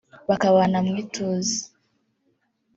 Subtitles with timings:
[0.29, 1.57] bakabana mu ituze